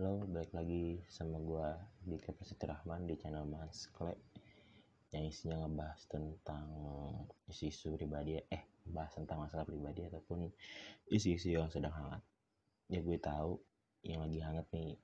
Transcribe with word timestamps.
Halo, 0.00 0.24
balik 0.32 0.56
lagi 0.56 0.96
sama 1.12 1.36
gua 1.44 1.76
di 2.00 2.16
Kapasitas 2.16 2.72
Rahman 2.72 3.04
di 3.04 3.20
channel 3.20 3.44
Mas 3.44 3.84
Kle 3.92 4.16
yang 5.12 5.28
isinya 5.28 5.60
ngebahas 5.60 6.00
tentang 6.08 6.64
isu-isu 7.44 8.00
pribadi 8.00 8.40
eh 8.48 8.64
bahas 8.88 9.12
tentang 9.12 9.44
masalah 9.44 9.68
pribadi 9.68 10.08
ataupun 10.08 10.48
isu-isu 11.12 11.52
yang 11.52 11.68
sedang 11.68 11.92
hangat. 11.92 12.24
Ya 12.88 13.04
gue 13.04 13.20
tahu 13.20 13.60
yang 14.00 14.24
lagi 14.24 14.40
hangat 14.40 14.64
nih 14.72 14.96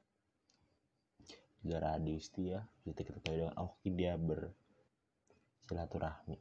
negara 1.61 2.01
Adisti 2.01 2.57
ya, 2.57 2.65
kita 2.89 3.05
ketahui 3.05 3.45
dengan 3.45 3.53
oh 3.61 3.77
dia 3.85 4.17
bersilaturahmi. 4.17 6.41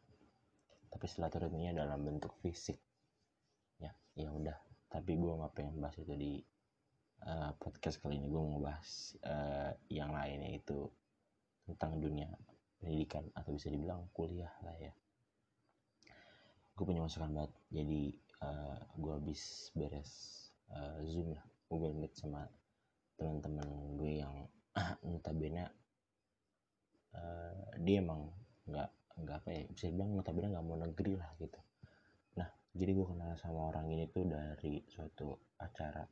Tapi 0.95 1.05
silaturahminya 1.11 1.83
dalam 1.83 2.07
bentuk 2.07 2.31
fisik. 2.39 2.79
Ya, 3.83 3.91
ya 4.15 4.31
udah. 4.31 4.55
Tapi 4.87 5.19
gue 5.19 5.43
nggak 5.43 5.51
pengen 5.51 5.75
bahas 5.83 5.99
itu 5.99 6.15
di 6.15 6.39
uh, 7.23 7.51
podcast 7.55 8.03
kali 8.03 8.19
ini 8.19 8.27
gue 8.27 8.41
mau 8.41 8.59
bahas 8.59 9.15
uh, 9.23 9.71
yang 9.87 10.11
lainnya 10.11 10.59
itu 10.59 10.89
tentang 11.65 11.97
dunia 11.97 12.29
pendidikan 12.77 13.25
atau 13.33 13.55
bisa 13.55 13.71
dibilang 13.71 14.05
kuliah 14.11 14.51
lah 14.61 14.75
ya. 14.77 14.93
Gue 16.75 16.85
punya 16.85 17.01
masukan 17.01 17.31
banget 17.31 17.53
jadi 17.71 18.01
uh, 18.43 18.77
gue 18.99 19.13
habis 19.15 19.71
beres 19.73 20.11
uh, 20.69 20.99
zoom 21.07 21.33
lah. 21.33 21.45
Google 21.65 21.97
Meet 21.97 22.13
sama 22.13 22.45
teman-teman 23.17 23.97
gue 23.97 24.11
yang 24.21 24.35
notabene 25.07 25.65
uh, 27.15 27.63
dia 27.81 28.03
emang 28.03 28.29
nggak 28.69 28.89
nggak 29.15 29.37
apa 29.39 29.49
ya 29.49 29.63
bisa 29.71 29.85
dibilang 29.89 30.11
notabene 30.13 30.51
nggak 30.51 30.65
mau 30.67 30.77
negeri 30.77 31.13
lah 31.17 31.31
gitu. 31.41 31.59
Nah 32.37 32.49
jadi 32.75 32.91
gue 32.91 33.05
kenal 33.07 33.33
sama 33.39 33.71
orang 33.71 33.89
ini 33.89 34.05
tuh 34.11 34.27
dari 34.27 34.83
suatu 34.85 35.33
acara 35.57 36.03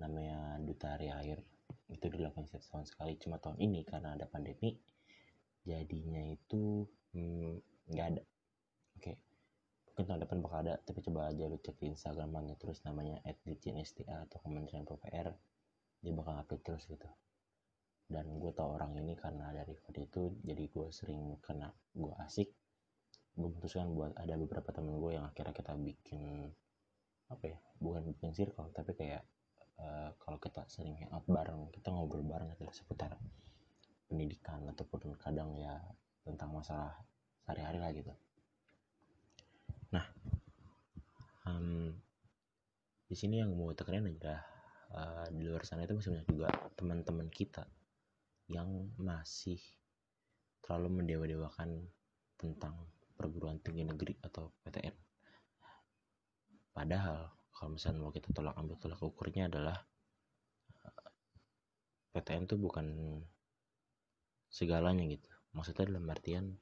namanya 0.00 0.56
Duta 0.64 0.96
Hari 0.96 1.08
Air 1.12 1.38
itu 1.92 2.06
dilakukan 2.08 2.48
setiap 2.48 2.64
tahun 2.72 2.86
sekali. 2.88 3.12
Cuma 3.20 3.36
tahun 3.36 3.60
ini 3.60 3.84
karena 3.84 4.16
ada 4.16 4.26
pandemi 4.26 4.74
jadinya 5.62 6.24
itu 6.24 6.88
hmm, 7.12 7.60
nggak 7.92 8.06
hmm, 8.06 8.12
ada. 8.16 8.22
Oke 8.96 9.02
okay. 9.04 9.16
mungkin 9.92 10.04
tahun 10.08 10.20
depan 10.24 10.38
bakal 10.40 10.58
ada 10.64 10.74
tapi 10.80 10.98
coba 11.04 11.28
aja 11.28 11.44
lu 11.46 11.60
cek 11.60 11.76
di 11.76 11.86
Instagramnya 11.92 12.56
terus 12.56 12.80
namanya 12.88 13.20
@ditjenSTA 13.44 14.26
atau 14.28 14.38
Kementerian 14.40 14.88
PPR 14.88 15.28
dia 16.00 16.12
bakal 16.16 16.34
update 16.40 16.64
terus 16.64 16.84
gitu. 16.88 17.08
Dan 18.10 18.26
gue 18.42 18.50
tau 18.50 18.74
orang 18.74 18.98
ini 18.98 19.14
karena 19.14 19.54
dari 19.54 19.76
video 19.76 20.02
itu 20.02 20.22
jadi 20.42 20.64
gue 20.66 20.88
sering 20.90 21.38
kena 21.44 21.70
gue 21.94 22.10
asik. 22.26 22.48
Gue 23.36 23.46
memutuskan 23.46 23.92
buat 23.94 24.16
ada 24.18 24.34
beberapa 24.34 24.74
temen 24.74 24.98
gue 24.98 25.14
yang 25.14 25.28
akhirnya 25.28 25.54
kita 25.54 25.76
bikin 25.78 26.50
apa 27.30 27.44
ya 27.46 27.58
bukan 27.78 28.02
bikin 28.10 28.34
circle 28.34 28.74
tapi 28.74 28.90
kayak 28.98 29.22
uh, 29.80 30.10
kalau 30.20 30.38
kita 30.38 30.62
sering 30.68 30.96
hangout 31.00 31.24
bareng 31.26 31.72
kita 31.72 31.88
ngobrol 31.90 32.24
bareng 32.24 32.52
adalah 32.52 32.74
seputar 32.76 33.16
pendidikan 34.06 34.62
ataupun 34.70 35.16
kadang 35.16 35.54
ya 35.56 35.80
tentang 36.26 36.52
masalah 36.52 36.94
sehari-hari 37.46 37.78
lah 37.80 37.90
gitu. 37.94 38.12
Nah 39.90 40.06
um, 41.48 41.94
di 43.10 43.16
sini 43.18 43.42
yang 43.42 43.50
mau 43.56 43.74
tekenin 43.74 44.06
adalah 44.06 44.42
uh, 44.94 45.26
di 45.32 45.42
luar 45.46 45.66
sana 45.66 45.82
itu 45.82 45.98
masih 45.98 46.14
banyak 46.14 46.28
juga 46.30 46.48
teman-teman 46.78 47.28
kita 47.32 47.66
yang 48.50 48.90
masih 48.98 49.58
terlalu 50.62 51.02
mendewa-dewakan 51.02 51.86
tentang 52.38 52.74
perguruan 53.14 53.58
tinggi 53.62 53.84
negeri 53.84 54.14
atau 54.22 54.54
PTN 54.64 54.94
padahal 56.70 57.39
kalau 57.60 57.76
misalnya 57.76 58.00
mau 58.00 58.08
kita 58.08 58.32
tolak 58.32 58.56
ambil 58.56 58.80
tolak 58.80 59.04
ukurnya 59.04 59.52
adalah 59.52 59.84
PTN 62.16 62.48
itu 62.48 62.56
bukan 62.56 62.86
segalanya 64.48 65.04
gitu. 65.04 65.28
Maksudnya 65.52 65.92
dalam 65.92 66.08
artian 66.08 66.56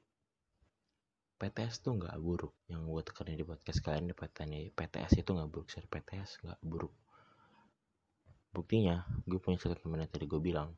PTS 1.39 1.87
tuh 1.87 1.95
nggak 2.03 2.19
buruk. 2.19 2.51
Yang 2.67 2.81
gue 2.83 3.01
tekanin 3.07 3.39
di 3.39 3.47
podcast 3.47 3.79
kalian 3.79 4.11
di 4.11 4.15
PTN 4.19 4.75
PTS 4.75 5.23
itu 5.23 5.29
nggak 5.31 5.47
buruk. 5.47 5.71
Sorry 5.71 5.87
PTS 5.87 6.43
nggak 6.43 6.59
buruk. 6.67 6.91
Buktinya 8.51 9.07
gue 9.23 9.39
punya 9.39 9.55
satu 9.55 9.79
teman 9.79 10.03
yang 10.03 10.11
tadi 10.11 10.27
gue 10.27 10.41
bilang. 10.43 10.75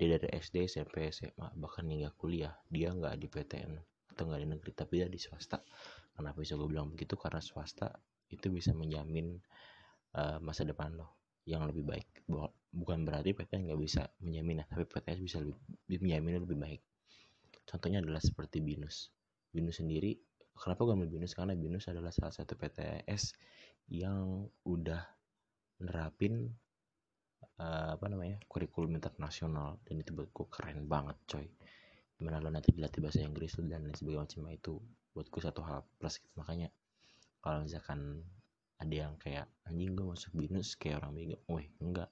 Dia 0.00 0.16
dari 0.16 0.26
SD 0.40 0.72
SMP 0.72 1.12
SMA 1.12 1.52
bahkan 1.60 1.84
hingga 1.84 2.16
kuliah 2.16 2.56
dia 2.72 2.96
nggak 2.96 3.14
di 3.20 3.28
PTN 3.28 3.72
atau 4.10 4.24
nggak 4.24 4.40
di 4.40 4.48
negeri 4.56 4.72
tapi 4.72 5.04
dia 5.04 5.08
di 5.12 5.20
swasta. 5.20 5.60
Kenapa 6.16 6.40
bisa 6.40 6.56
gue 6.56 6.66
bilang 6.66 6.88
begitu? 6.88 7.14
Karena 7.14 7.44
swasta 7.44 7.92
itu 8.34 8.50
bisa 8.50 8.74
menjamin 8.74 9.38
uh, 10.18 10.38
masa 10.42 10.66
depan 10.66 10.94
lo 10.94 11.14
yang 11.44 11.68
lebih 11.68 11.84
baik. 11.84 12.08
Bukan 12.74 13.06
berarti 13.06 13.36
PTN 13.36 13.70
nggak 13.70 13.80
bisa 13.80 14.08
menjamin 14.24 14.64
tapi 14.66 14.84
PTS 14.88 15.18
bisa 15.20 15.38
lebih, 15.40 16.00
menjamin 16.00 16.42
lebih 16.42 16.58
baik. 16.58 16.82
Contohnya 17.64 18.02
adalah 18.02 18.20
seperti 18.20 18.60
binus. 18.60 19.12
Binus 19.54 19.78
sendiri 19.80 20.18
kenapa 20.54 20.86
gue 20.86 20.94
ambil 20.94 21.10
binus? 21.10 21.32
Karena 21.34 21.54
binus 21.54 21.86
adalah 21.90 22.10
salah 22.14 22.34
satu 22.34 22.54
PTS 22.54 23.34
yang 23.92 24.48
udah 24.64 25.02
nerapin 25.84 26.48
uh, 27.60 27.98
apa 27.98 28.06
namanya 28.08 28.40
kurikulum 28.48 28.96
internasional. 28.96 29.78
Dan 29.84 30.00
itu 30.00 30.10
buat 30.16 30.30
gue 30.32 30.46
keren 30.48 30.86
banget 30.88 31.16
coy. 31.28 31.46
Di 32.14 32.22
mana 32.22 32.38
lo 32.38 32.48
nanti 32.48 32.70
dilatih 32.72 33.02
bahasa 33.02 33.20
Inggris 33.20 33.58
dan 33.58 33.84
lain 33.84 33.96
sebagainya 33.96 34.22
macam 34.24 34.42
itu 34.54 34.74
buatku 35.14 35.38
satu 35.38 35.62
hal 35.62 35.86
plus 35.98 36.18
gitu. 36.18 36.34
makanya 36.34 36.68
kalau 37.44 37.60
misalkan 37.60 38.24
ada 38.80 38.94
yang 39.04 39.20
kayak 39.20 39.44
anjing 39.68 39.92
gue 39.92 40.06
masuk 40.08 40.32
binus 40.32 40.80
kayak 40.80 41.04
orang 41.04 41.12
bego 41.12 41.36
weh 41.52 41.68
enggak. 41.84 42.08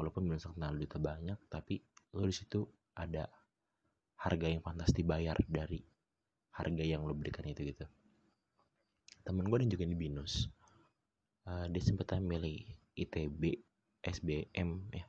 Walaupun 0.00 0.24
binus 0.24 0.48
kenal 0.48 0.72
duta 0.72 0.96
banyak 0.96 1.36
tapi 1.52 1.84
lo 2.16 2.24
di 2.24 2.32
situ 2.32 2.64
ada 2.96 3.28
harga 4.16 4.48
yang 4.48 4.64
pantas 4.64 4.96
dibayar 4.96 5.36
dari 5.44 5.84
harga 6.56 6.84
yang 6.88 7.04
lo 7.04 7.12
berikan 7.12 7.44
itu 7.44 7.68
gitu. 7.68 7.84
Temen 9.28 9.44
gue 9.44 9.58
dan 9.60 9.68
juga 9.68 9.84
di 9.84 9.96
binus. 10.00 10.48
Uh, 11.44 11.68
dia 11.68 11.82
sempat 11.84 12.16
milih 12.16 12.64
ITB 12.96 13.60
SBM 14.00 14.88
ya. 14.88 15.04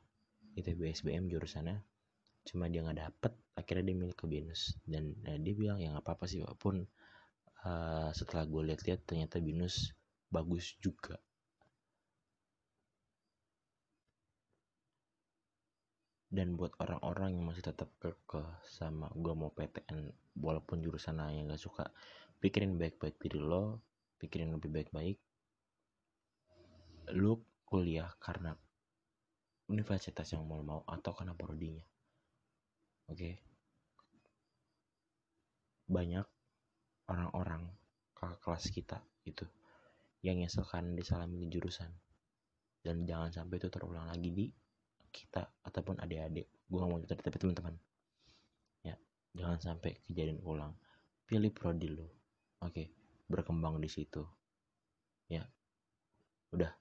ITB 0.60 0.92
SBM 0.92 1.32
jurusannya. 1.32 1.80
Cuma 2.44 2.68
dia 2.68 2.84
nggak 2.84 3.00
dapet 3.00 3.32
akhirnya 3.56 3.88
dia 3.88 3.96
milih 3.96 4.12
ke 4.12 4.28
binus. 4.28 4.76
Dan 4.84 5.16
uh, 5.24 5.40
dia 5.40 5.56
bilang 5.56 5.80
ya 5.80 5.96
nggak 5.96 6.04
apa-apa 6.04 6.28
sih 6.28 6.44
walaupun 6.44 6.84
uh, 7.64 8.10
setelah 8.14 8.44
gue 8.46 8.62
lihat-lihat 8.72 9.08
ternyata 9.08 9.40
binus 9.40 9.92
bagus 10.30 10.76
juga. 10.78 11.18
Dan 16.34 16.58
buat 16.58 16.74
orang-orang 16.82 17.38
yang 17.38 17.46
masih 17.46 17.62
tetap 17.62 17.94
kekeh 18.02 18.48
sama 18.66 19.06
gue 19.14 19.34
mau 19.38 19.54
PTN 19.54 20.10
walaupun 20.42 20.82
jurusan 20.82 21.22
yang 21.30 21.46
gak 21.46 21.62
suka 21.62 21.94
pikirin 22.42 22.74
baik-baik 22.74 23.14
diri 23.22 23.38
lo 23.38 23.78
pikirin 24.18 24.50
lebih 24.50 24.70
baik-baik. 24.74 25.18
Lu 27.14 27.38
kuliah 27.62 28.10
karena 28.18 28.50
universitas 29.70 30.26
yang 30.34 30.42
mau 30.42 30.58
mau 30.60 30.82
atau 30.90 31.14
karena 31.14 31.38
prodinya. 31.38 31.86
Oke? 33.06 33.14
Okay? 33.14 33.34
banyak 35.84 36.24
orang-orang 37.08 37.68
kakak 38.16 38.40
kelas 38.40 38.64
kita 38.72 38.98
itu 39.28 39.44
yang 40.24 40.40
nyeselkan 40.40 40.96
disalah 40.96 41.28
milih 41.28 41.52
jurusan. 41.52 41.92
Dan 42.80 43.04
jangan 43.04 43.32
sampai 43.32 43.60
itu 43.60 43.68
terulang 43.68 44.08
lagi 44.08 44.28
di 44.32 44.46
kita 45.12 45.44
ataupun 45.64 46.00
adik-adik. 46.00 46.48
Gue 46.68 46.78
gak 46.80 46.88
mau 46.88 47.00
cerita 47.00 47.28
tapi 47.28 47.36
teman-teman. 47.40 47.74
Ya 48.84 48.96
jangan 49.36 49.58
sampai 49.60 50.00
kejadian 50.08 50.40
ulang. 50.44 50.72
Pilih 51.24 51.52
prodi 51.52 51.88
lo 51.92 52.08
oke 52.60 52.84
berkembang 53.28 53.80
di 53.80 53.88
situ. 53.88 54.24
Ya. 55.28 55.44
Udah. 56.52 56.72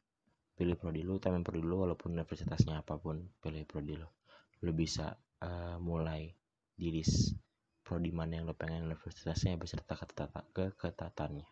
Pilih 0.54 0.76
prodi 0.80 1.04
lo 1.04 1.20
tapi 1.20 1.40
prodi 1.44 1.64
lo 1.64 1.84
walaupun 1.88 2.16
universitasnya 2.16 2.84
apa 2.84 3.00
pun 3.00 3.20
pilih 3.40 3.64
prodi 3.68 3.96
lo 4.00 4.20
lo 4.64 4.72
bisa 4.72 5.12
uh, 5.44 5.76
mulai 5.84 6.32
di 6.74 6.88
list 6.90 7.36
prodi 7.84 8.16
mana 8.16 8.40
yang 8.40 8.48
lo 8.48 8.56
pengen 8.56 8.88
universitasnya 8.88 9.60
beserta 9.60 9.94
ketata 10.00 10.42
ke 10.56 10.72
ketatannya 10.80 11.48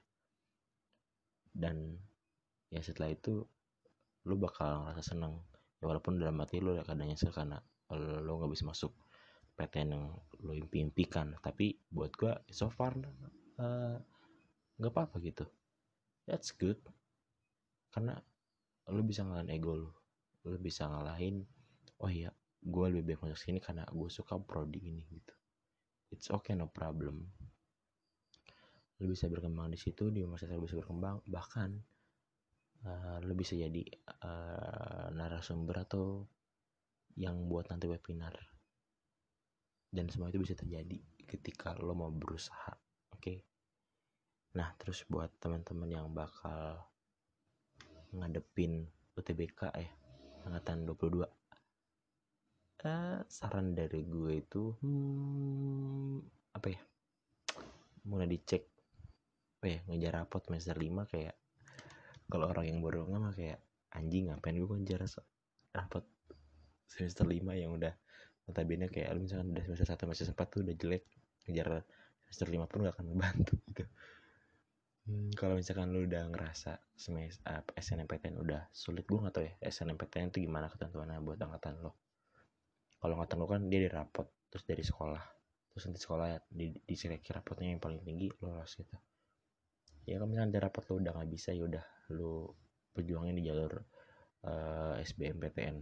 dan 1.51 1.99
ya 2.71 2.79
setelah 2.79 3.11
itu 3.11 3.43
lu 4.27 4.35
bakal 4.39 4.87
ngerasa 4.87 5.15
seneng. 5.15 5.43
Ya 5.81 5.89
walaupun 5.89 6.21
dalam 6.21 6.39
hati 6.39 6.63
lu 6.63 6.77
kadang 6.85 7.09
nyesel 7.09 7.33
karena 7.33 7.59
lu 8.23 8.39
nggak 8.39 8.51
bisa 8.53 8.63
masuk 8.63 8.93
PTN 9.59 9.89
yang 9.91 10.05
lu 10.45 10.51
impi-impikan. 10.55 11.35
Tapi 11.43 11.75
buat 11.91 12.15
gua 12.15 12.39
so 12.47 12.71
far 12.71 12.95
eh, 12.95 13.97
nggak 14.79 14.91
uh, 14.91 14.93
apa-apa 14.93 15.19
gitu. 15.19 15.43
That's 16.29 16.55
good. 16.55 16.79
Karena 17.91 18.15
lu 18.89 19.03
bisa 19.03 19.27
ngalahin 19.27 19.51
ego 19.51 19.73
lu 19.75 19.91
lu 20.41 20.57
bisa 20.57 20.89
ngalahin 20.89 21.45
oh 22.01 22.09
iya 22.09 22.33
gue 22.65 22.85
lebih 22.89 23.13
baik 23.13 23.29
masuk 23.29 23.37
sini 23.37 23.61
karena 23.61 23.85
gue 23.85 24.09
suka 24.09 24.41
prodi 24.41 24.81
ini 24.81 25.05
gitu 25.05 25.33
it's 26.11 26.29
okay 26.29 26.53
no 26.53 26.67
problem. 26.69 27.25
Lu 29.01 29.09
bisa 29.09 29.25
berkembang 29.31 29.73
di 29.73 29.79
situ 29.79 30.13
di 30.13 30.21
masa 30.27 30.51
lu 30.51 30.67
bisa 30.67 30.77
berkembang 30.77 31.25
bahkan 31.25 31.73
uh, 32.85 33.17
lu 33.25 33.33
bisa 33.33 33.57
jadi 33.57 33.81
uh, 34.21 35.09
narasumber 35.15 35.87
atau 35.87 36.27
yang 37.17 37.49
buat 37.49 37.71
nanti 37.73 37.89
webinar. 37.89 38.37
Dan 39.91 40.07
semua 40.07 40.31
itu 40.31 40.39
bisa 40.39 40.55
terjadi 40.55 40.95
ketika 41.27 41.75
lo 41.79 41.95
mau 41.95 42.11
berusaha 42.11 42.75
oke? 43.11 43.19
Okay? 43.19 43.39
nah 44.51 44.75
terus 44.75 45.07
buat 45.07 45.31
teman-teman 45.39 45.87
yang 45.87 46.11
bakal 46.11 46.83
ngadepin 48.11 48.83
UTBK 49.15 49.71
ya 49.71 49.91
angkatan 50.43 50.83
22 50.83 51.23
saran 53.29 53.77
dari 53.77 54.01
gue 54.03 54.41
itu 54.41 54.73
hmm, 54.81 56.17
apa 56.57 56.67
ya? 56.67 56.81
Mulai 58.09 58.27
dicek 58.27 58.71
apa 59.61 59.69
ya 59.69 59.79
ngejar 59.85 60.25
rapot 60.25 60.41
semester 60.41 60.73
5 60.73 61.05
kayak 61.05 61.37
kalau 62.25 62.49
orang 62.49 62.65
yang 62.65 62.81
nggak 62.81 63.21
mah 63.21 63.29
kayak 63.29 63.61
anjing 63.93 64.33
ngapain 64.33 64.57
gue 64.57 64.65
ngejar 64.65 65.05
rapot 65.77 66.01
semester 66.89 67.29
5 67.29 67.61
yang 67.61 67.77
udah 67.77 67.93
notabene 68.49 68.89
kayak 68.89 69.13
lu 69.13 69.29
misalkan 69.29 69.53
udah 69.53 69.63
semester 69.69 69.85
1 69.85 70.01
semester 70.17 70.33
4 70.33 70.49
tuh 70.49 70.59
udah 70.65 70.75
jelek 70.81 71.03
ngejar 71.45 71.85
semester 72.25 72.47
5 72.49 72.71
pun 72.73 72.77
gak 72.89 72.95
akan 72.97 73.07
membantu 73.13 73.53
gitu. 73.69 73.85
Hmm, 75.05 75.29
kalau 75.37 75.57
misalkan 75.57 75.93
lu 75.93 76.09
udah 76.09 76.25
ngerasa 76.33 76.81
semester 76.97 77.45
uh, 77.45 77.61
SNMPTN 77.77 78.41
udah 78.41 78.65
sulit 78.73 79.05
gue 79.05 79.17
gak 79.21 79.33
tau 79.33 79.45
ya 79.45 79.53
SNMPTN 79.61 80.33
itu 80.33 80.41
gimana 80.45 80.73
ketentuannya 80.73 81.21
buat 81.21 81.37
angkatan 81.37 81.85
lo 81.85 82.10
kalau 83.01 83.17
angkatan 83.17 83.37
lo 83.41 83.47
kan 83.49 83.61
dia 83.65 83.81
di 83.81 83.89
rapot 83.89 84.29
terus 84.53 84.61
dari 84.69 84.85
sekolah. 84.85 85.23
Terus 85.73 85.83
nanti 85.89 85.99
sekolah 86.03 86.25
ya, 86.29 86.39
di, 86.45 86.69
diseleksi 86.85 87.33
rapotnya 87.33 87.73
yang 87.73 87.81
paling 87.81 88.05
tinggi 88.05 88.29
lo 88.45 88.53
lolos 88.53 88.77
gitu. 88.77 88.93
Ya 90.05 90.21
kalau 90.21 90.29
misalkan 90.29 90.51
dari 90.53 90.61
rapot 90.61 90.83
lo 90.85 90.93
udah 91.01 91.11
gak 91.17 91.29
bisa 91.33 91.49
ya 91.49 91.65
udah 91.65 91.85
lu 92.13 92.45
perjuangin 92.93 93.41
di 93.41 93.43
jalur 93.49 93.73
uh, 94.45 95.01
SBMPTN 95.01 95.81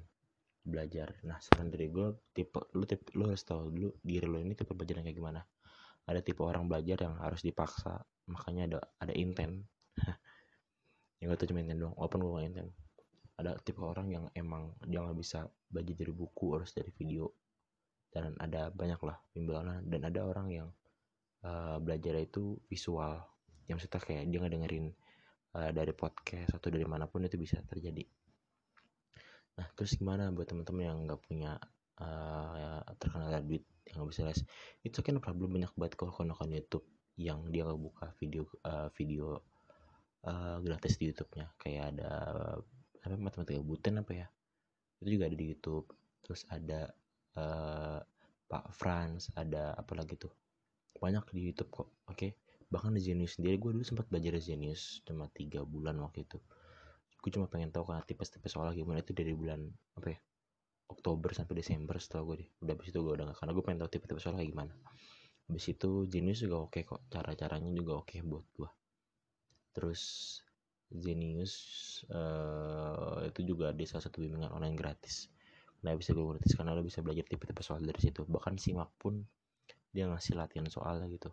belajar. 0.64 1.20
Nah 1.28 1.44
saran 1.44 1.68
dari 1.68 1.92
gue 1.92 2.08
tipe 2.32 2.72
lu 2.72 2.88
tipe 2.88 3.12
lu 3.20 3.28
harus 3.28 3.44
tahu 3.44 3.68
dulu 3.68 3.90
diri 4.00 4.28
lo 4.30 4.40
ini 4.40 4.56
tipe 4.56 4.72
belajar 4.72 5.04
yang 5.04 5.12
kayak 5.12 5.20
gimana. 5.20 5.42
Ada 6.08 6.24
tipe 6.24 6.40
orang 6.48 6.72
belajar 6.72 7.04
yang 7.04 7.20
harus 7.20 7.44
dipaksa 7.44 8.00
makanya 8.32 8.64
ada 8.72 8.80
ada 9.04 9.14
intent. 9.14 9.68
Yang 11.20 11.36
gue 11.36 11.38
tuh 11.44 11.48
cuma 11.52 11.60
intent 11.60 11.84
doang 11.84 11.96
walaupun 12.00 12.20
gue 12.24 12.32
gak 12.32 12.48
intent 12.48 12.72
ada 13.40 13.56
tipe 13.64 13.80
orang 13.80 14.12
yang 14.12 14.26
emang 14.36 14.76
dia 14.84 15.00
nggak 15.00 15.16
bisa 15.16 15.48
belajar 15.72 15.96
dari 15.96 16.12
buku 16.12 16.46
harus 16.60 16.76
dari 16.76 16.92
video. 16.92 17.32
Dan 18.10 18.36
ada 18.42 18.74
banyak 18.74 19.00
lah 19.06 19.16
bimbingan 19.32 19.86
dan 19.88 20.02
ada 20.04 20.20
orang 20.26 20.48
yang 20.52 20.68
uh, 21.48 21.80
belajar 21.80 22.20
itu 22.20 22.60
visual. 22.68 23.24
Yang 23.70 23.86
maksudnya 23.86 24.02
kayak 24.02 24.24
dia 24.28 24.40
ngedengerin 24.44 24.86
uh, 25.56 25.72
dari 25.72 25.94
podcast 25.94 26.58
atau 26.58 26.68
dari 26.74 26.84
mana 26.84 27.08
pun 27.08 27.24
itu 27.24 27.38
bisa 27.40 27.62
terjadi. 27.64 28.04
Nah 29.62 29.68
terus 29.76 29.96
gimana 29.96 30.34
buat 30.34 30.50
teman-teman 30.50 30.84
yang 30.84 30.98
nggak 31.06 31.22
punya 31.24 31.56
uh, 32.02 32.82
terkenal 32.98 33.30
duit 33.46 33.64
yang 33.88 34.04
nggak 34.04 34.10
bisa 34.10 34.22
les? 34.28 34.42
Itu 34.84 35.00
kan 35.06 35.22
problem 35.24 35.56
banyak 35.56 35.72
banget 35.78 35.94
kalau 35.96 36.12
akun 36.12 36.52
YouTube 36.52 36.88
yang 37.20 37.48
dia 37.52 37.68
nggak 37.68 37.80
buka 37.80 38.16
video 38.18 38.48
uh, 38.66 38.90
video 38.96 39.44
uh, 40.26 40.58
gratis 40.66 40.98
di 40.98 41.14
YouTube-nya. 41.14 41.56
Kayak 41.62 41.84
ada 41.94 42.12
apa 43.04 43.16
matematika 43.16 43.62
buten 43.64 44.02
apa 44.02 44.12
ya? 44.16 44.28
Itu 45.00 45.16
juga 45.16 45.28
ada 45.28 45.38
di 45.38 45.46
YouTube. 45.52 45.88
Terus 46.24 46.44
ada 46.52 46.92
uh, 47.40 48.00
Pak 48.50 48.66
Franz 48.76 49.32
ada 49.36 49.76
apa 49.76 49.94
lagi 49.96 50.20
tuh? 50.20 50.32
Banyak 51.00 51.32
di 51.32 51.52
YouTube 51.52 51.72
kok 51.72 51.88
oke? 52.10 52.16
Okay? 52.16 52.32
bahkan 52.70 52.94
di 52.94 53.02
Zenius 53.02 53.42
sendiri 53.42 53.58
gue 53.58 53.74
dulu 53.74 53.82
sempat 53.82 54.06
belajar 54.14 54.38
Zenius 54.38 55.02
cuma 55.02 55.26
tiga 55.34 55.66
bulan 55.66 55.98
waktu 56.06 56.22
itu. 56.22 56.38
Gue 57.18 57.34
cuma 57.34 57.50
pengen 57.50 57.74
tahu 57.74 57.90
karena 57.90 58.06
tipe-tipe 58.06 58.46
soal 58.46 58.70
gimana 58.78 59.02
itu 59.02 59.10
dari 59.10 59.34
bulan 59.34 59.66
apa 59.98 60.14
ya 60.14 60.20
Oktober 60.86 61.34
sampai 61.34 61.58
Desember 61.58 61.98
setelah 61.98 62.30
gue 62.30 62.46
deh. 62.46 62.50
Udah 62.62 62.78
habis 62.78 62.94
itu 62.94 63.02
gue 63.02 63.14
udah 63.18 63.26
gak 63.34 63.38
karena 63.42 63.52
gue 63.58 63.64
pengen 63.66 63.80
tahu 63.82 63.90
tipe-tipe 63.90 64.22
soal 64.22 64.38
kayak 64.38 64.54
gimana. 64.54 64.74
Habis 65.50 65.66
itu 65.74 65.90
Genius 66.06 66.46
juga 66.46 66.62
oke 66.62 66.78
okay 66.78 66.84
kok 66.86 67.02
cara-caranya 67.10 67.74
juga 67.74 68.06
oke 68.06 68.14
okay 68.14 68.22
buat 68.22 68.46
gue 68.54 68.70
terus 69.80 70.02
Genius 70.90 71.54
uh, 72.10 73.22
itu 73.30 73.46
juga 73.46 73.70
ada 73.70 73.84
salah 73.86 74.04
satu 74.04 74.22
bimbingan 74.26 74.50
online 74.50 74.74
gratis. 74.74 75.30
Nah 75.86 75.94
bisa 75.94 76.12
gue 76.18 76.26
gratis 76.26 76.58
karena 76.58 76.74
lo 76.74 76.82
bisa 76.82 77.00
belajar 77.06 77.26
tipe-tipe 77.30 77.62
soal 77.62 77.86
dari 77.86 78.02
situ. 78.02 78.26
Bahkan 78.26 78.58
simak 78.58 78.90
pun 78.98 79.22
dia 79.94 80.10
ngasih 80.10 80.38
latihan 80.38 80.66
soalnya 80.66 81.06
gitu. 81.10 81.30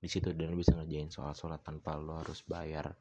Di 0.00 0.08
situ 0.08 0.32
dan 0.32 0.52
lo 0.52 0.56
bisa 0.56 0.72
ngerjain 0.74 1.12
soal-soal 1.12 1.60
tanpa 1.60 2.00
lo 2.00 2.18
harus 2.18 2.40
bayar. 2.48 2.96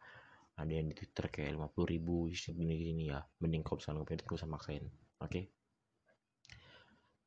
Ada 0.59 0.71
yang 0.75 0.91
di 0.91 0.95
Twitter 0.99 1.31
kayak 1.31 1.55
50 1.55 1.93
ribu 1.95 2.27
gini-gini 2.27 3.15
ya. 3.15 3.23
Mending 3.39 3.63
kau 3.63 3.79
bisa 3.79 3.95
ngopi 3.95 4.19
itu 4.19 4.35
sama 4.35 4.59
kain 4.59 4.83
oke? 5.23 5.31
Okay? 5.31 5.47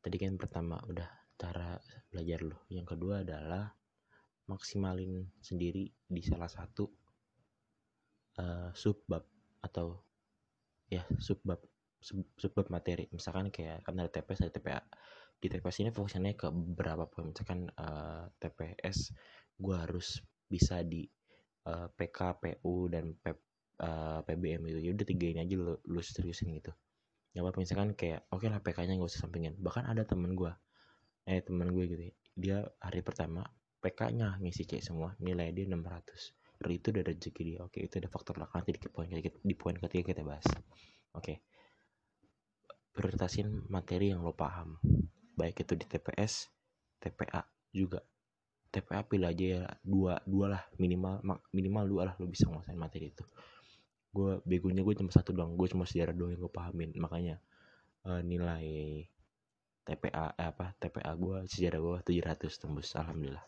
tadi 0.03 0.19
kan 0.19 0.35
pertama 0.35 0.83
udah 0.91 1.07
cara 1.39 1.79
belajar 2.11 2.43
lo. 2.43 2.67
Yang 2.67 2.99
kedua 2.99 3.23
adalah 3.23 3.71
maksimalin 4.51 5.31
sendiri 5.39 5.87
di 6.11 6.23
salah 6.27 6.51
satu 6.51 6.91
uh, 8.39 8.71
subbab 8.73 9.25
atau 9.63 10.01
ya 10.89 11.05
subbab 11.17 11.61
subbab 12.37 12.67
materi 12.69 13.07
misalkan 13.15 13.49
kayak 13.49 13.87
kan 13.87 13.95
ada 13.97 14.11
TPS 14.11 14.45
ada 14.45 14.53
TPA 14.53 14.83
di 15.43 15.47
TPS 15.51 15.83
ini 15.83 15.91
fokusnya 15.91 16.39
ke 16.39 16.49
beberapa 16.55 17.11
poin 17.11 17.35
misalkan 17.35 17.67
uh, 17.75 17.83
eh, 17.83 18.25
TPS 18.39 19.11
gue 19.59 19.75
harus 19.75 20.23
bisa 20.47 20.87
di 20.87 21.03
uh, 21.67 21.87
eh, 21.87 21.89
PK, 21.91 22.19
PU 22.39 22.87
dan 22.87 23.15
P, 23.19 23.35
uh, 23.83 24.21
PBM 24.23 24.63
itu. 24.71 24.79
Udah 24.95 25.07
tiga 25.07 25.27
ini 25.35 25.41
aja 25.43 25.55
lu, 25.59 25.75
lu 25.83 26.01
seriusin 26.03 26.55
gitu. 26.55 26.71
Ya 27.33 27.41
apa 27.41 27.57
misalkan 27.57 27.97
kayak 27.97 28.29
oke 28.29 28.45
okay 28.45 28.49
lah 28.53 28.61
PK-nya 28.61 29.01
gak 29.01 29.11
usah 29.11 29.25
sampingin. 29.25 29.57
Bahkan 29.57 29.89
ada 29.89 30.05
temen 30.05 30.37
gue, 30.37 30.53
eh 31.27 31.41
temen 31.41 31.73
gue 31.73 31.85
gitu. 31.89 32.03
Ya, 32.07 32.13
dia 32.37 32.59
hari 32.79 33.01
pertama 33.01 33.43
PK-nya 33.81 34.37
ngisi 34.39 34.69
C 34.69 34.79
semua, 34.85 35.17
nilai 35.19 35.51
dia 35.51 35.65
600. 35.65 36.42
Itu 36.71 36.95
udah 36.95 37.03
rezeki 37.03 37.43
dia. 37.43 37.59
Oke, 37.65 37.83
itu 37.83 37.99
ada 37.99 38.07
faktor 38.07 38.39
lah 38.39 38.49
nanti 38.53 38.77
di 38.77 38.89
poin 38.91 39.09
ketiga, 39.11 39.31
di 39.43 39.55
poin 39.59 39.75
ketiga 39.75 40.15
kita 40.15 40.23
bahas. 40.23 40.47
Oke. 41.17 41.43
Prioritasin 42.93 43.67
materi 43.73 44.13
yang 44.13 44.23
lo 44.23 44.37
paham. 44.37 44.77
Baik 45.33 45.65
itu 45.65 45.75
di 45.75 45.89
TPS, 45.89 46.53
TPA 47.01 47.43
juga 47.73 48.05
TPA 48.73 49.05
pilih 49.05 49.29
aja 49.29 49.45
ya 49.45 49.63
dua 49.85 50.17
dua 50.25 50.57
lah 50.57 50.63
minimal 50.81 51.21
minimal 51.53 51.85
dua 51.85 52.03
lah 52.09 52.15
lo 52.17 52.25
bisa 52.25 52.49
nguasain 52.49 52.81
materi 52.81 53.13
itu 53.13 53.21
gue 54.13 54.41
begonya 54.49 54.81
gue 54.81 54.97
cuma 54.97 55.13
satu 55.13 55.37
doang 55.37 55.57
gue 55.57 55.69
cuma 55.69 55.85
sejarah 55.85 56.17
doang 56.17 56.33
yang 56.33 56.41
gue 56.41 56.53
pahamin 56.53 56.91
makanya 56.97 57.37
uh, 58.09 58.21
nilai 58.25 58.65
TPA 59.85 60.37
eh, 60.37 60.47
apa 60.49 60.73
TPA 60.81 61.13
gue 61.17 61.37
sejarah 61.49 61.81
gue 61.81 61.97
700 62.21 62.61
tembus 62.61 62.93
alhamdulillah 62.97 63.45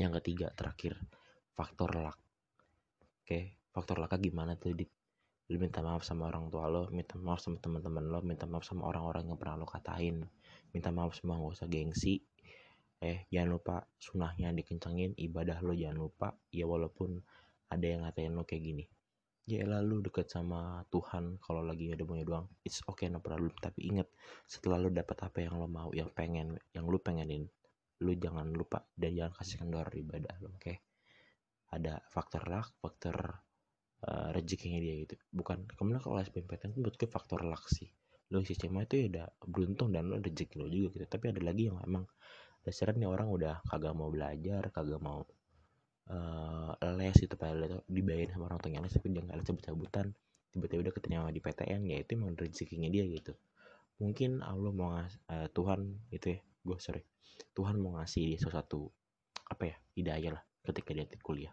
yang 0.00 0.12
ketiga 0.20 0.48
terakhir 0.56 0.96
faktor 1.52 1.90
luck. 1.96 2.18
Oke 3.22 3.62
faktor 3.72 3.96
lucknya 4.04 4.20
gimana 4.20 4.52
tuh 4.60 4.76
di 4.76 4.84
lu 5.48 5.56
minta 5.60 5.80
maaf 5.80 6.04
sama 6.04 6.28
orang 6.28 6.52
tua 6.52 6.68
lo 6.68 6.88
minta 6.92 7.16
maaf 7.16 7.40
sama 7.40 7.56
teman-teman 7.58 8.04
lo 8.04 8.20
minta 8.20 8.44
maaf 8.44 8.64
sama 8.64 8.88
orang-orang 8.88 9.32
yang 9.32 9.36
pernah 9.40 9.64
lo 9.64 9.66
katain 9.66 10.24
minta 10.72 10.88
maaf 10.92 11.16
semua 11.16 11.40
gak 11.40 11.56
usah 11.56 11.68
gengsi. 11.68 12.20
Eh 13.02 13.26
jangan 13.32 13.58
lupa 13.58 13.76
sunahnya 13.98 14.54
dikencengin 14.54 15.18
ibadah 15.18 15.58
lo 15.64 15.74
jangan 15.74 15.98
lupa 15.98 16.28
ya 16.54 16.68
walaupun 16.68 17.18
ada 17.72 17.84
yang 17.84 18.04
ngatain 18.06 18.32
lo 18.32 18.44
kayak 18.44 18.62
gini. 18.62 18.84
Ya 19.42 19.66
lalu 19.66 20.06
deket 20.06 20.30
sama 20.30 20.86
Tuhan 20.86 21.42
kalau 21.42 21.66
lagi 21.66 21.90
ada 21.90 22.06
punya 22.06 22.22
doang 22.22 22.46
it's 22.62 22.80
okay 22.86 23.10
no 23.10 23.18
problem. 23.18 23.52
Tapi 23.58 23.90
inget 23.90 24.08
setelah 24.46 24.78
lo 24.78 24.88
dapat 24.88 25.18
apa 25.26 25.42
yang 25.42 25.58
lo 25.58 25.66
mau 25.66 25.90
yang 25.90 26.08
pengen 26.14 26.56
yang 26.72 26.86
lo 26.86 27.02
pengenin 27.02 27.44
lo 28.02 28.12
jangan 28.14 28.48
lupa 28.54 28.86
dan 28.94 29.10
jangan 29.18 29.34
kasih 29.34 29.56
kendor 29.62 29.88
ibadah 29.90 30.34
lo 30.40 30.54
oke? 30.54 30.62
okay? 30.62 30.76
Ada 31.72 32.04
faktor 32.12 32.44
luck 32.52 32.76
faktor 32.78 33.40
uh, 34.04 34.28
rezekinya 34.34 34.78
dia 34.78 34.94
gitu. 35.06 35.14
Bukan 35.32 35.64
kemudian 35.72 36.04
kalau 36.04 36.20
SBMPTN 36.20 36.76
itu 36.76 36.80
buat 36.84 36.96
faktor 37.08 37.48
luck 37.48 37.64
sih. 37.72 37.88
Lo 38.32 38.40
CMA 38.40 38.88
itu 38.88 38.94
ya 38.96 39.06
udah 39.12 39.26
beruntung 39.44 39.88
dan 39.92 40.08
lo 40.08 40.20
rezeki 40.20 40.56
lo 40.60 40.66
juga 40.68 41.00
gitu. 41.00 41.06
Tapi 41.08 41.24
ada 41.32 41.40
lagi 41.40 41.68
yang 41.68 41.80
emang 41.84 42.04
dasarnya 42.62 43.08
orang 43.08 43.28
udah 43.28 43.54
kagak 43.66 43.92
mau 43.96 44.08
belajar 44.08 44.70
kagak 44.70 45.00
mau 45.02 45.26
uh, 46.12 46.72
les 46.96 47.18
itu 47.18 47.34
padahal 47.34 47.82
dibayarin 47.90 48.30
sama 48.30 48.46
orang 48.52 48.58
tuanya 48.62 48.80
les 48.84 48.94
tapi 48.94 49.12
dia 49.12 49.22
nggak 49.24 49.36
les 49.40 49.46
cabut-cabutan. 49.46 50.06
Tiba-tiba 50.52 50.80
udah 50.88 50.94
keterima 50.94 51.28
di 51.32 51.40
PTN 51.40 51.80
ya 51.88 51.96
itu 52.04 52.10
emang 52.12 52.36
rezekinya 52.36 52.88
dia 52.92 53.08
gitu. 53.08 53.32
Mungkin 54.00 54.44
Allah 54.44 54.72
mau 54.72 54.92
ngas 54.96 55.16
uh, 55.32 55.48
Tuhan 55.52 56.12
itu 56.12 56.36
ya. 56.36 56.40
Gue 56.62 56.78
sorry. 56.78 57.02
Tuhan 57.56 57.80
mau 57.80 57.96
ngasih 57.96 58.32
dia 58.32 58.38
sesuatu 58.40 58.88
apa 59.48 59.68
ya 59.68 59.76
hidayah 59.98 60.32
lah 60.40 60.44
ketika 60.64 60.96
dia 60.96 61.04
kuliah 61.20 61.52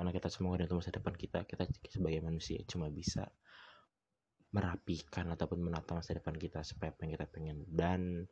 karena 0.00 0.16
kita 0.16 0.32
semua 0.32 0.56
ada 0.56 0.64
masa 0.72 0.88
depan 0.88 1.12
kita 1.12 1.44
kita 1.44 1.68
sebagai 1.92 2.24
manusia 2.24 2.56
cuma 2.64 2.88
bisa 2.88 3.28
merapikan 4.48 5.28
ataupun 5.28 5.60
menata 5.60 5.92
masa 5.92 6.16
depan 6.16 6.40
kita 6.40 6.64
supaya 6.64 6.88
apa 6.88 7.04
yang 7.04 7.12
kita 7.20 7.26
pengen. 7.28 7.58
Dan 7.68 8.24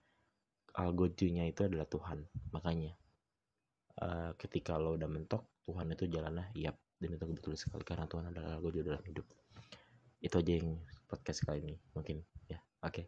algojunya 0.73 1.45
itu 1.45 1.69
adalah 1.69 1.85
Tuhan. 1.85 2.25
Makanya 2.57 2.97
uh, 4.01 4.33
ketika 4.41 4.81
lo 4.81 4.97
udah 4.97 5.13
mentok 5.13 5.45
Tuhan 5.69 5.93
itu 5.93 6.09
jalannya 6.09 6.49
yap 6.57 6.81
dan 6.97 7.21
itu 7.21 7.25
betul 7.29 7.53
sekali. 7.53 7.85
Karena 7.85 8.09
Tuhan 8.09 8.33
adalah 8.33 8.57
algojo 8.57 8.81
dalam 8.81 9.05
hidup. 9.05 9.29
Itu 10.25 10.41
aja 10.41 10.53
yang 10.57 10.81
podcast 11.05 11.45
kali 11.45 11.69
ini 11.69 11.77
mungkin 11.93 12.25
ya. 12.49 12.59
Oke. 12.81 13.05
Okay. 13.05 13.07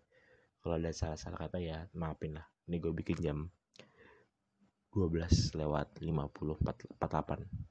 kalau 0.61 0.77
ada 0.77 0.93
salah-salah 0.93 1.49
kata 1.49 1.59
ya 1.65 1.89
maafin 1.97 2.37
lah. 2.37 2.45
Ini 2.69 2.77
gue 2.77 2.93
bikin 2.93 3.25
jam 3.25 3.49
12 4.93 5.57
lewat 5.57 6.05
50 6.05 6.61
48 6.61 7.71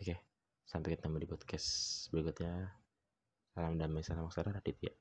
oke 0.00 0.29
sampai 0.70 0.94
ketemu 0.94 1.18
di 1.18 1.26
podcast 1.26 1.68
berikutnya. 2.14 2.70
Salam 3.50 3.74
damai 3.74 4.06
salam 4.06 4.30
sejahtera 4.30 4.62
Raditya 4.62 4.94